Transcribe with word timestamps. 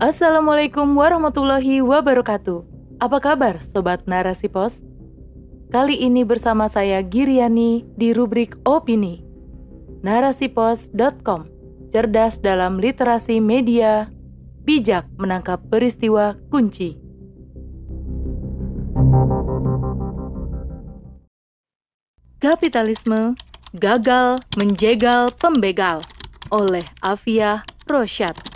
Assalamualaikum 0.00 0.96
warahmatullahi 0.96 1.84
wabarakatuh. 1.84 2.64
Apa 3.04 3.20
kabar 3.20 3.60
Sobat 3.60 4.08
Narasi 4.08 4.48
Pos? 4.48 4.80
Kali 5.68 5.92
ini 5.92 6.24
bersama 6.24 6.72
saya 6.72 7.04
Giriani 7.04 7.84
di 8.00 8.16
rubrik 8.16 8.56
Opini. 8.64 9.20
Narasipos.com 10.00 11.52
Cerdas 11.92 12.40
dalam 12.40 12.80
literasi 12.80 13.44
media, 13.44 14.08
bijak 14.64 15.04
menangkap 15.20 15.60
peristiwa 15.68 16.32
kunci. 16.48 16.96
Kapitalisme 22.40 23.36
gagal 23.76 24.40
menjegal 24.56 25.28
pembegal 25.36 26.00
oleh 26.48 26.88
Afia 27.04 27.68
Rosyad. 27.84 28.49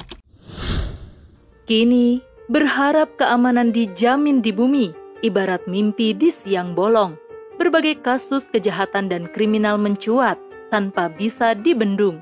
Kini, 1.64 2.20
berharap 2.52 3.16
keamanan 3.16 3.72
dijamin 3.72 4.44
di 4.44 4.52
bumi, 4.52 4.92
ibarat 5.24 5.64
mimpi 5.64 6.12
di 6.12 6.28
siang 6.28 6.76
bolong. 6.76 7.16
Berbagai 7.56 8.04
kasus 8.04 8.52
kejahatan 8.52 9.08
dan 9.08 9.24
kriminal 9.32 9.80
mencuat 9.80 10.36
tanpa 10.68 11.08
bisa 11.08 11.56
dibendung. 11.56 12.20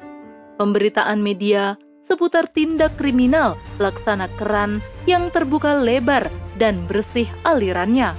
Pemberitaan 0.63 1.19
media 1.19 1.75
seputar 2.07 2.47
tindak 2.55 2.95
kriminal 2.95 3.59
laksana 3.83 4.31
keran 4.39 4.79
yang 5.11 5.27
terbuka 5.35 5.75
lebar 5.75 6.31
dan 6.55 6.79
bersih 6.87 7.27
alirannya. 7.43 8.15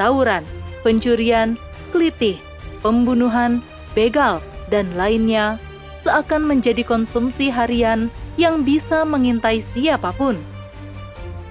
Tawuran, 0.00 0.48
pencurian, 0.80 1.60
kelitih, 1.92 2.40
pembunuhan, 2.80 3.60
begal, 3.92 4.40
dan 4.72 4.88
lainnya 4.96 5.60
seakan 6.00 6.48
menjadi 6.48 6.80
konsumsi 6.88 7.52
harian 7.52 8.08
yang 8.40 8.64
bisa 8.64 9.04
mengintai 9.04 9.60
siapa 9.60 10.08
pun 10.16 10.53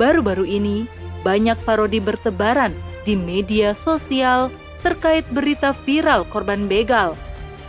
Baru-baru 0.04 0.44
ini, 0.44 0.84
banyak 1.24 1.56
parodi 1.64 2.04
bertebaran 2.04 2.76
di 3.08 3.16
media 3.16 3.72
sosial 3.72 4.52
terkait 4.84 5.24
berita 5.32 5.72
viral 5.88 6.28
korban 6.28 6.68
begal. 6.68 7.16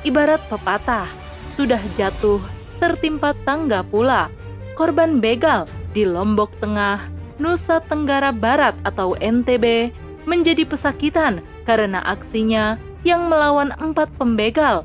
Ibarat 0.03 0.43
pepatah, 0.51 1.07
sudah 1.55 1.79
jatuh, 1.95 2.43
tertimpa 2.83 3.39
tangga 3.47 3.87
pula. 3.87 4.35
Korban 4.75 5.23
begal 5.23 5.71
di 5.95 6.03
Lombok 6.03 6.51
Tengah, 6.59 7.07
Nusa 7.39 7.79
Tenggara 7.87 8.35
Barat 8.35 8.75
atau 8.83 9.15
NTB 9.15 9.95
menjadi 10.27 10.67
pesakitan 10.67 11.39
karena 11.63 12.03
aksinya 12.03 12.83
yang 13.07 13.31
melawan 13.31 13.71
empat 13.79 14.11
pembegal. 14.19 14.83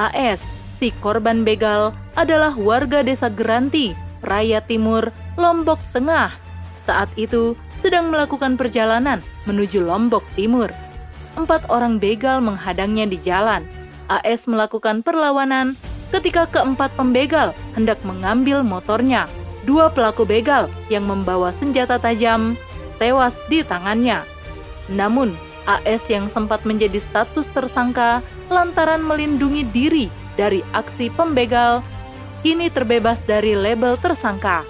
AS, 0.00 0.40
si 0.80 0.96
korban 1.04 1.44
begal, 1.44 1.92
adalah 2.16 2.56
warga 2.56 3.04
desa 3.04 3.28
Geranti, 3.28 3.92
Raya 4.24 4.64
Timur, 4.64 5.12
Lombok 5.36 5.76
Tengah 5.92 6.48
saat 6.90 7.06
itu 7.14 7.54
sedang 7.78 8.10
melakukan 8.10 8.58
perjalanan 8.58 9.22
menuju 9.46 9.86
Lombok 9.86 10.26
Timur. 10.34 10.74
Empat 11.38 11.62
orang 11.70 12.02
begal 12.02 12.42
menghadangnya 12.42 13.06
di 13.06 13.14
jalan. 13.22 13.62
AS 14.10 14.50
melakukan 14.50 15.06
perlawanan 15.06 15.78
ketika 16.10 16.50
keempat 16.50 16.90
pembegal 16.98 17.54
hendak 17.78 18.02
mengambil 18.02 18.66
motornya. 18.66 19.30
Dua 19.62 19.86
pelaku 19.86 20.26
begal 20.26 20.66
yang 20.90 21.06
membawa 21.06 21.54
senjata 21.54 22.02
tajam 22.02 22.58
tewas 22.98 23.38
di 23.46 23.62
tangannya. 23.62 24.26
Namun, 24.90 25.30
AS 25.70 26.02
yang 26.10 26.26
sempat 26.26 26.66
menjadi 26.66 26.98
status 26.98 27.46
tersangka 27.54 28.18
lantaran 28.50 28.98
melindungi 29.06 29.62
diri 29.70 30.10
dari 30.34 30.66
aksi 30.74 31.06
pembegal, 31.14 31.86
kini 32.42 32.66
terbebas 32.66 33.22
dari 33.22 33.54
label 33.54 33.94
tersangka 33.94 34.66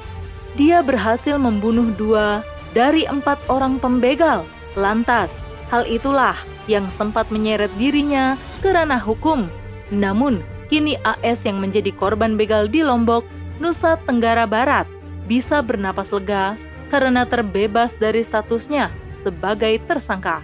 dia 0.58 0.82
berhasil 0.82 1.38
membunuh 1.38 1.90
dua 1.94 2.42
dari 2.74 3.06
empat 3.06 3.38
orang 3.50 3.78
pembegal. 3.78 4.46
Lantas, 4.78 5.34
hal 5.70 5.86
itulah 5.86 6.38
yang 6.70 6.86
sempat 6.94 7.26
menyeret 7.34 7.70
dirinya 7.74 8.38
ke 8.62 8.70
ranah 8.70 9.02
hukum. 9.02 9.50
Namun, 9.90 10.42
kini 10.70 10.94
AS 11.02 11.42
yang 11.42 11.58
menjadi 11.58 11.90
korban 11.90 12.38
begal 12.38 12.70
di 12.70 12.86
Lombok, 12.86 13.26
Nusa 13.58 13.98
Tenggara 14.06 14.46
Barat, 14.46 14.86
bisa 15.26 15.62
bernapas 15.62 16.14
lega 16.14 16.54
karena 16.90 17.26
terbebas 17.26 17.94
dari 17.98 18.22
statusnya 18.22 18.90
sebagai 19.22 19.78
tersangka. 19.86 20.42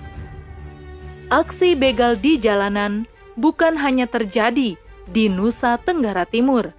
Aksi 1.26 1.75
begal 1.75 2.14
di 2.14 2.38
jalanan 2.38 3.06
bukan 3.34 3.75
hanya 3.78 4.06
terjadi 4.06 4.78
di 5.10 5.25
Nusa 5.26 5.78
Tenggara 5.82 6.22
Timur. 6.26 6.70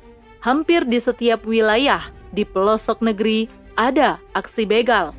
Hampir 0.48 0.88
di 0.88 0.96
setiap 0.96 1.44
wilayah 1.44 2.08
di 2.32 2.48
pelosok 2.48 3.04
negeri 3.04 3.52
ada 3.76 4.16
aksi 4.32 4.64
begal. 4.64 5.12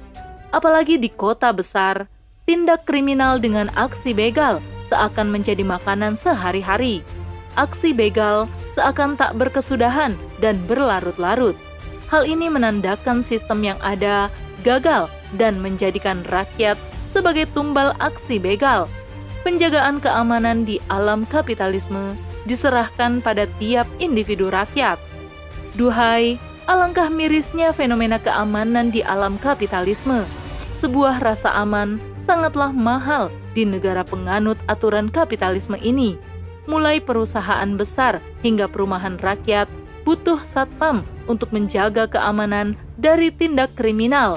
Apalagi 0.56 0.96
di 0.96 1.12
kota 1.12 1.52
besar, 1.52 2.08
tindak 2.48 2.88
kriminal 2.88 3.36
dengan 3.36 3.68
aksi 3.76 4.16
begal 4.16 4.64
seakan 4.88 5.28
menjadi 5.28 5.60
makanan 5.68 6.16
sehari-hari. 6.16 7.04
Aksi 7.60 7.92
begal 7.92 8.48
seakan 8.72 9.20
tak 9.20 9.36
berkesudahan 9.36 10.16
dan 10.40 10.56
berlarut-larut. 10.64 11.60
Hal 12.08 12.24
ini 12.24 12.48
menandakan 12.48 13.20
sistem 13.20 13.60
yang 13.60 13.76
ada 13.84 14.32
gagal 14.64 15.12
dan 15.36 15.60
menjadikan 15.60 16.24
rakyat 16.32 16.80
sebagai 17.12 17.44
tumbal 17.52 17.92
aksi 18.00 18.40
begal. 18.40 18.88
Penjagaan 19.44 20.00
keamanan 20.00 20.64
di 20.64 20.80
alam 20.88 21.28
kapitalisme 21.28 22.16
diserahkan 22.48 23.20
pada 23.20 23.44
tiap 23.60 23.84
individu 24.00 24.48
rakyat. 24.48 24.96
Duhai 25.78 26.42
Alangkah 26.68 27.08
mirisnya 27.08 27.72
fenomena 27.72 28.20
keamanan 28.20 28.92
di 28.92 29.00
alam 29.00 29.40
kapitalisme. 29.40 30.26
Sebuah 30.84 31.16
rasa 31.22 31.48
aman 31.54 31.96
sangatlah 32.28 32.74
mahal 32.74 33.32
di 33.56 33.64
negara 33.64 34.04
penganut 34.04 34.60
aturan 34.68 35.08
kapitalisme 35.08 35.80
ini. 35.80 36.20
Mulai 36.68 37.00
perusahaan 37.00 37.72
besar 37.78 38.20
hingga 38.44 38.68
perumahan 38.68 39.16
rakyat 39.16 39.64
butuh 40.04 40.42
satpam 40.44 41.00
untuk 41.24 41.48
menjaga 41.56 42.04
keamanan 42.04 42.76
dari 43.00 43.32
tindak 43.32 43.72
kriminal. 43.72 44.36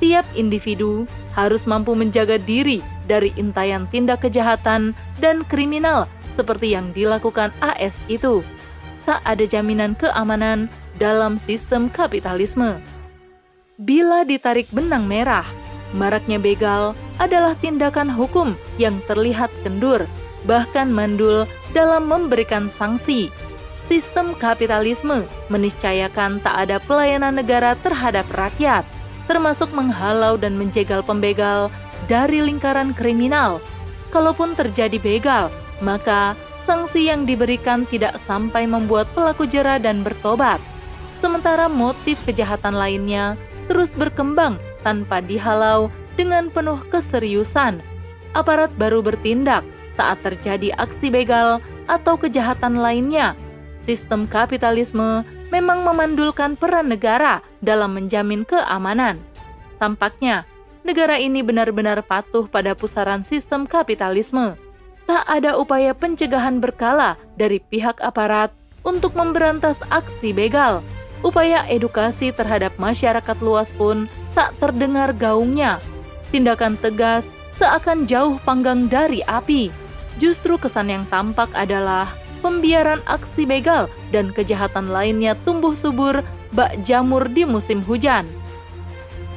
Tiap 0.00 0.24
individu 0.38 1.04
harus 1.36 1.68
mampu 1.68 1.92
menjaga 1.92 2.40
diri 2.40 2.80
dari 3.04 3.34
intayan 3.36 3.84
tindak 3.92 4.24
kejahatan 4.24 4.96
dan 5.20 5.44
kriminal 5.52 6.08
seperti 6.32 6.72
yang 6.72 6.94
dilakukan 6.96 7.52
AS 7.60 7.98
itu. 8.08 8.40
Tak 9.08 9.24
ada 9.24 9.48
jaminan 9.48 9.96
keamanan 9.96 10.68
dalam 11.00 11.40
sistem 11.40 11.88
kapitalisme. 11.88 12.76
Bila 13.80 14.20
ditarik 14.20 14.68
benang 14.68 15.08
merah, 15.08 15.48
maraknya 15.96 16.36
begal 16.36 16.92
adalah 17.16 17.56
tindakan 17.56 18.12
hukum 18.12 18.52
yang 18.76 19.00
terlihat 19.08 19.48
kendur, 19.64 20.04
bahkan 20.44 20.92
mandul 20.92 21.48
dalam 21.72 22.04
memberikan 22.04 22.68
sanksi. 22.68 23.32
Sistem 23.88 24.36
kapitalisme 24.36 25.24
meniscayakan 25.48 26.44
tak 26.44 26.68
ada 26.68 26.76
pelayanan 26.76 27.40
negara 27.40 27.80
terhadap 27.80 28.28
rakyat, 28.36 28.84
termasuk 29.24 29.72
menghalau 29.72 30.36
dan 30.36 30.60
menjegal 30.60 31.00
pembegal 31.00 31.72
dari 32.12 32.44
lingkaran 32.44 32.92
kriminal. 32.92 33.56
Kalaupun 34.12 34.52
terjadi 34.52 35.00
begal, 35.00 35.48
maka 35.80 36.36
sanksi 36.68 37.08
yang 37.08 37.24
diberikan 37.24 37.88
tidak 37.88 38.20
sampai 38.20 38.68
membuat 38.68 39.08
pelaku 39.16 39.48
jera 39.48 39.80
dan 39.80 40.04
bertobat 40.04 40.60
sementara 41.24 41.64
motif 41.64 42.20
kejahatan 42.28 42.76
lainnya 42.76 43.40
terus 43.72 43.96
berkembang 43.96 44.60
tanpa 44.84 45.24
dihalau 45.24 45.88
dengan 46.20 46.52
penuh 46.52 46.76
keseriusan. 46.92 47.80
Aparat 48.36 48.68
baru 48.76 49.00
bertindak 49.00 49.64
saat 49.96 50.20
terjadi 50.20 50.76
aksi 50.76 51.08
begal 51.08 51.64
atau 51.88 52.20
kejahatan 52.20 52.76
lainnya. 52.76 53.32
Sistem 53.80 54.28
kapitalisme 54.28 55.24
memang 55.48 55.80
memandulkan 55.80 56.60
peran 56.60 56.92
negara 56.92 57.40
dalam 57.64 57.96
menjamin 57.96 58.44
keamanan. 58.44 59.16
Tampaknya, 59.80 60.44
negara 60.84 61.16
ini 61.16 61.40
benar-benar 61.40 62.04
patuh 62.04 62.44
pada 62.44 62.76
pusaran 62.76 63.24
sistem 63.24 63.64
kapitalisme. 63.64 64.67
Tak 65.08 65.24
ada 65.24 65.56
upaya 65.56 65.96
pencegahan 65.96 66.60
berkala 66.60 67.16
dari 67.40 67.64
pihak 67.64 67.96
aparat 68.04 68.52
untuk 68.84 69.16
memberantas 69.16 69.80
aksi 69.88 70.36
begal 70.36 70.84
upaya 71.24 71.66
edukasi 71.66 72.30
terhadap 72.30 72.76
masyarakat 72.76 73.38
luas 73.40 73.72
pun 73.74 74.06
tak 74.36 74.54
terdengar 74.60 75.16
gaungnya. 75.16 75.80
Tindakan 76.28 76.76
tegas 76.78 77.24
seakan 77.56 78.04
jauh 78.04 78.36
panggang 78.44 78.86
dari 78.86 79.24
api. 79.24 79.72
Justru 80.20 80.60
kesan 80.60 80.92
yang 80.92 81.08
tampak 81.08 81.48
adalah 81.56 82.12
pembiaran 82.44 83.00
aksi 83.08 83.48
begal 83.48 83.88
dan 84.12 84.30
kejahatan 84.30 84.92
lainnya 84.92 85.34
tumbuh 85.42 85.72
subur 85.72 86.20
bak 86.52 86.84
jamur 86.84 87.26
di 87.32 87.48
musim 87.48 87.80
hujan. 87.80 88.28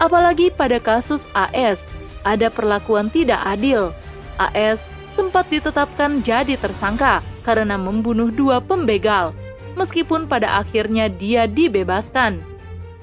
Apalagi 0.03 0.51
pada 0.51 0.81
kasus 0.81 1.23
AS, 1.31 1.85
ada 2.27 2.49
perlakuan 2.49 3.07
tidak 3.07 3.39
adil. 3.45 3.93
AS 4.41 4.83
sempat 5.13 5.47
ditetapkan 5.51 6.23
jadi 6.23 6.55
tersangka 6.57 7.23
karena 7.41 7.75
membunuh 7.75 8.29
dua 8.29 8.59
pembegal 8.61 9.35
meskipun 9.75 10.27
pada 10.27 10.59
akhirnya 10.59 11.07
dia 11.07 11.47
dibebaskan. 11.47 12.43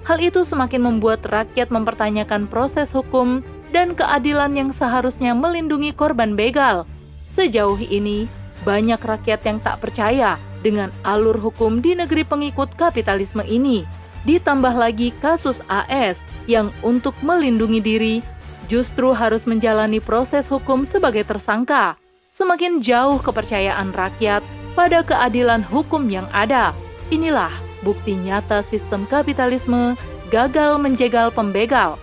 Hal 0.05 0.19
itu 0.25 0.41
semakin 0.45 0.85
membuat 0.85 1.21
rakyat 1.29 1.69
mempertanyakan 1.69 2.49
proses 2.49 2.93
hukum 2.97 3.45
dan 3.69 3.93
keadilan 3.93 4.57
yang 4.57 4.71
seharusnya 4.73 5.37
melindungi 5.37 5.93
korban 5.93 6.33
begal. 6.33 6.89
Sejauh 7.29 7.77
ini, 7.77 8.25
banyak 8.65 8.99
rakyat 8.99 9.45
yang 9.45 9.59
tak 9.61 9.85
percaya 9.85 10.41
dengan 10.65 10.89
alur 11.05 11.37
hukum 11.37 11.85
di 11.85 11.93
negeri 11.93 12.25
pengikut 12.25 12.73
kapitalisme 12.75 13.45
ini. 13.45 13.85
Ditambah 14.25 14.75
lagi 14.75 15.15
kasus 15.21 15.63
AS 15.71 16.25
yang 16.49 16.73
untuk 16.81 17.15
melindungi 17.23 17.81
diri 17.81 18.15
justru 18.69 19.17
harus 19.17 19.49
menjalani 19.49 19.99
proses 19.99 20.47
hukum 20.47 20.85
sebagai 20.85 21.25
tersangka. 21.25 21.97
Semakin 22.31 22.85
jauh 22.85 23.19
kepercayaan 23.19 23.91
rakyat 23.97 24.45
pada 24.79 25.03
keadilan 25.03 25.65
hukum 25.67 26.07
yang 26.07 26.29
ada. 26.31 26.71
Inilah 27.11 27.51
bukti 27.83 28.15
nyata 28.15 28.63
sistem 28.63 29.09
kapitalisme 29.09 29.99
gagal 30.31 30.79
menjegal 30.79 31.35
pembegal. 31.35 31.99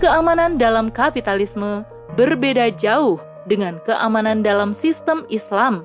Keamanan 0.00 0.56
dalam 0.56 0.88
kapitalisme 0.88 1.84
berbeda 2.16 2.72
jauh 2.74 3.20
dengan 3.46 3.78
keamanan 3.86 4.42
dalam 4.42 4.74
sistem 4.74 5.22
Islam. 5.28 5.84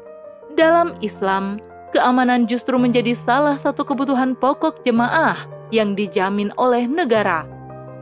Dalam 0.56 0.96
Islam, 1.04 1.60
keamanan 1.92 2.48
justru 2.48 2.80
menjadi 2.80 3.12
salah 3.12 3.60
satu 3.60 3.84
kebutuhan 3.84 4.34
pokok 4.40 4.82
jemaah 4.88 5.44
yang 5.70 5.94
dijamin 5.98 6.54
oleh 6.56 6.88
negara. 6.88 7.55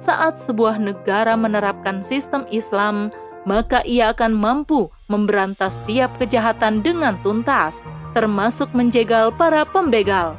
Saat 0.03 0.43
sebuah 0.43 0.83
negara 0.83 1.39
menerapkan 1.39 2.03
sistem 2.03 2.43
Islam, 2.51 3.07
maka 3.47 3.79
ia 3.87 4.11
akan 4.11 4.35
mampu 4.35 4.91
memberantas 5.07 5.79
tiap 5.87 6.11
kejahatan 6.19 6.83
dengan 6.83 7.15
tuntas, 7.23 7.79
termasuk 8.11 8.67
menjegal 8.75 9.31
para 9.31 9.63
pembegal 9.63 10.35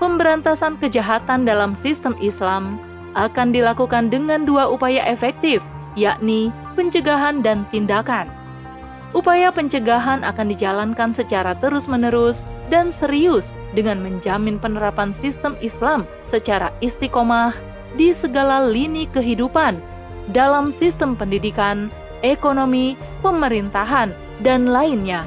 pemberantasan 0.00 0.80
kejahatan 0.80 1.44
dalam 1.44 1.76
sistem 1.76 2.16
Islam 2.18 2.80
akan 3.14 3.52
dilakukan 3.52 4.08
dengan 4.08 4.48
dua 4.48 4.66
upaya 4.66 5.04
efektif, 5.06 5.60
yakni 5.94 6.48
pencegahan 6.74 7.44
dan 7.44 7.68
tindakan. 7.68 8.26
Upaya 9.10 9.50
pencegahan 9.50 10.22
akan 10.22 10.46
dijalankan 10.54 11.10
secara 11.10 11.52
terus-menerus 11.58 12.40
dan 12.70 12.94
serius 12.94 13.50
dengan 13.74 13.98
menjamin 14.00 14.56
penerapan 14.56 15.10
sistem 15.10 15.58
Islam 15.58 16.06
secara 16.30 16.70
istiqomah 16.78 17.52
di 17.94 18.14
segala 18.14 18.66
lini 18.66 19.08
kehidupan 19.10 19.78
dalam 20.30 20.70
sistem 20.70 21.18
pendidikan, 21.18 21.90
ekonomi, 22.22 22.94
pemerintahan, 23.24 24.14
dan 24.44 24.70
lainnya 24.70 25.26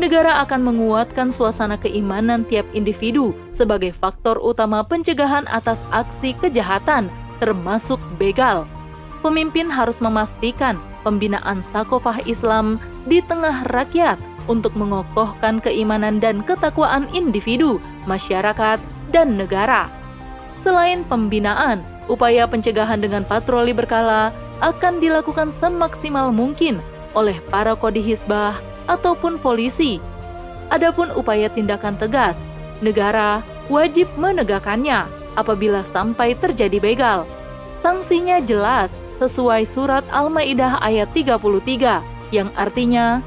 negara 0.00 0.40
akan 0.44 0.72
menguatkan 0.72 1.28
suasana 1.28 1.76
keimanan 1.76 2.48
tiap 2.48 2.64
individu 2.72 3.36
sebagai 3.52 3.92
faktor 3.92 4.40
utama 4.40 4.80
pencegahan 4.80 5.44
atas 5.52 5.80
aksi 5.92 6.32
kejahatan, 6.40 7.12
termasuk 7.42 8.00
begal. 8.16 8.64
Pemimpin 9.20 9.70
harus 9.70 10.00
memastikan 10.02 10.80
pembinaan 11.06 11.62
sakofah 11.62 12.18
Islam 12.24 12.80
di 13.06 13.22
tengah 13.22 13.66
rakyat 13.70 14.18
untuk 14.50 14.74
mengokohkan 14.74 15.62
keimanan 15.62 16.18
dan 16.18 16.42
ketakwaan 16.42 17.06
individu, 17.14 17.78
masyarakat, 18.10 18.82
dan 19.14 19.38
negara. 19.38 19.86
Selain 20.62 21.02
pembinaan, 21.10 21.82
upaya 22.06 22.46
pencegahan 22.46 23.02
dengan 23.02 23.26
patroli 23.26 23.74
berkala 23.74 24.30
akan 24.62 25.02
dilakukan 25.02 25.50
semaksimal 25.50 26.30
mungkin 26.30 26.78
oleh 27.18 27.42
para 27.50 27.74
kodi 27.74 27.98
hisbah 27.98 28.54
ataupun 28.86 29.42
polisi. 29.42 29.98
Adapun 30.70 31.10
upaya 31.18 31.50
tindakan 31.50 31.98
tegas, 31.98 32.38
negara 32.78 33.42
wajib 33.66 34.06
menegakkannya 34.14 35.10
apabila 35.34 35.82
sampai 35.82 36.38
terjadi 36.38 36.78
begal. 36.78 37.26
Sanksinya 37.82 38.38
jelas 38.38 38.94
sesuai 39.18 39.66
surat 39.66 40.06
Al-Maidah 40.14 40.78
ayat 40.78 41.10
33 41.10 41.42
yang 42.30 42.54
artinya 42.54 43.18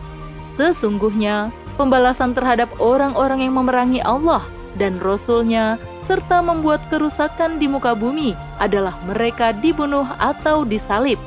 sesungguhnya 0.55 1.51
pembalasan 1.75 2.31
terhadap 2.31 2.71
orang-orang 2.79 3.43
yang 3.43 3.59
memerangi 3.59 3.99
Allah 3.99 4.47
dan 4.79 5.03
Rasul-Nya 5.03 5.75
serta 6.05 6.41
membuat 6.41 6.85
kerusakan 6.93 7.57
di 7.57 7.65
muka 7.65 7.97
bumi 7.97 8.37
adalah 8.61 8.93
mereka 9.09 9.51
dibunuh 9.51 10.05
atau 10.21 10.61
disalib 10.61 11.17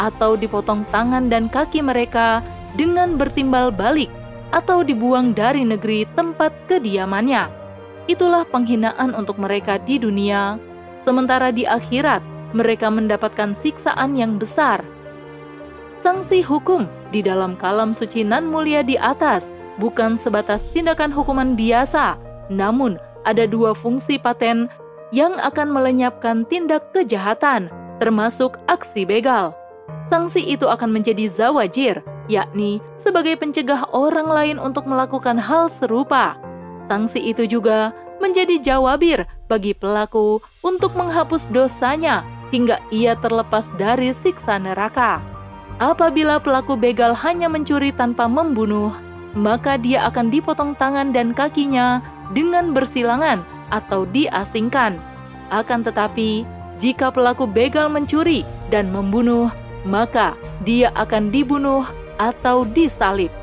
atau 0.00 0.34
dipotong 0.34 0.88
tangan 0.88 1.28
dan 1.28 1.52
kaki 1.52 1.84
mereka 1.84 2.40
dengan 2.72 3.20
bertimbal 3.20 3.68
balik 3.68 4.08
atau 4.52 4.80
dibuang 4.80 5.36
dari 5.36 5.64
negeri 5.64 6.08
tempat 6.16 6.52
kediamannya. 6.68 7.48
Itulah 8.08 8.48
penghinaan 8.48 9.14
untuk 9.14 9.38
mereka 9.38 9.78
di 9.78 10.00
dunia, 10.00 10.58
sementara 11.00 11.52
di 11.52 11.68
akhirat 11.68 12.20
mereka 12.52 12.92
mendapatkan 12.92 13.56
siksaan 13.56 14.16
yang 14.16 14.36
besar. 14.36 14.84
Sanksi 16.02 16.42
hukum 16.42 16.90
di 17.14 17.22
dalam 17.22 17.54
kalam 17.54 17.94
suci 17.94 18.26
nan 18.26 18.50
mulia 18.50 18.82
di 18.82 18.98
atas 18.98 19.54
bukan 19.78 20.18
sebatas 20.18 20.66
tindakan 20.74 21.14
hukuman 21.14 21.54
biasa, 21.54 22.18
namun 22.50 22.98
ada 23.22 23.46
dua 23.46 23.74
fungsi 23.76 24.18
paten 24.18 24.70
yang 25.12 25.36
akan 25.38 25.68
melenyapkan 25.68 26.48
tindak 26.48 26.88
kejahatan, 26.96 27.68
termasuk 28.00 28.56
aksi 28.66 29.04
begal. 29.04 29.52
Sanksi 30.08 30.44
itu 30.44 30.68
akan 30.68 30.92
menjadi 30.92 31.28
zawajir, 31.28 32.00
yakni 32.28 32.80
sebagai 32.96 33.36
pencegah 33.36 33.88
orang 33.92 34.28
lain 34.28 34.56
untuk 34.60 34.88
melakukan 34.88 35.36
hal 35.36 35.68
serupa. 35.68 36.36
Sanksi 36.88 37.20
itu 37.20 37.48
juga 37.48 37.92
menjadi 38.20 38.60
jawabir 38.62 39.26
bagi 39.50 39.74
pelaku 39.74 40.38
untuk 40.62 40.94
menghapus 40.94 41.50
dosanya 41.50 42.22
hingga 42.54 42.78
ia 42.92 43.16
terlepas 43.18 43.68
dari 43.80 44.14
siksa 44.14 44.60
neraka. 44.60 45.18
Apabila 45.80 46.38
pelaku 46.38 46.78
begal 46.78 47.16
hanya 47.16 47.48
mencuri 47.48 47.90
tanpa 47.90 48.28
membunuh, 48.28 48.92
maka 49.32 49.80
dia 49.80 50.04
akan 50.06 50.28
dipotong 50.28 50.76
tangan 50.76 51.10
dan 51.10 51.32
kakinya 51.32 52.04
dengan 52.30 52.70
bersilangan 52.70 53.42
atau 53.74 54.06
diasingkan. 54.06 55.00
Akan 55.50 55.82
tetapi, 55.82 56.46
jika 56.78 57.10
pelaku 57.10 57.44
begal 57.50 57.90
mencuri 57.90 58.46
dan 58.70 58.88
membunuh, 58.94 59.50
maka 59.82 60.38
dia 60.62 60.94
akan 60.94 61.34
dibunuh 61.34 61.82
atau 62.22 62.62
disalib. 62.62 63.34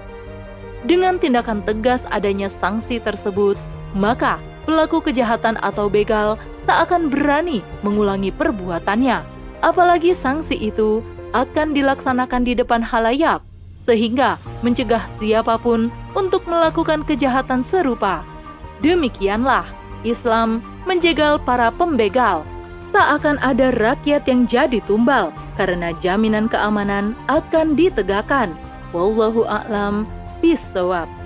Dengan 0.88 1.20
tindakan 1.20 1.60
tegas 1.68 2.00
adanya 2.08 2.48
sanksi 2.48 3.04
tersebut, 3.04 3.60
maka 3.92 4.40
pelaku 4.64 5.04
kejahatan 5.04 5.60
atau 5.60 5.92
begal 5.92 6.40
tak 6.64 6.88
akan 6.88 7.12
berani 7.12 7.60
mengulangi 7.84 8.32
perbuatannya. 8.32 9.26
Apalagi 9.60 10.16
sanksi 10.16 10.56
itu 10.56 11.04
akan 11.36 11.76
dilaksanakan 11.76 12.48
di 12.48 12.56
depan 12.56 12.80
halayak, 12.80 13.44
sehingga 13.84 14.40
mencegah 14.64 15.04
siapa 15.20 15.60
pun 15.60 15.92
untuk 16.16 16.48
melakukan 16.48 17.04
kejahatan 17.04 17.60
serupa. 17.60 18.24
Demikianlah 18.80 19.68
Islam 20.08 20.64
menjegal 20.88 21.44
para 21.44 21.68
pembegal. 21.76 22.48
Tak 22.90 23.22
akan 23.22 23.38
ada 23.46 23.70
rakyat 23.78 24.26
yang 24.26 24.50
jadi 24.50 24.82
tumbal 24.90 25.30
karena 25.60 25.94
jaminan 26.02 26.50
keamanan 26.50 27.14
akan 27.30 27.78
ditegakkan 27.78 28.58
Wallahu 28.90 29.46
a'lam 29.46 30.10
bisawab. 30.42 31.19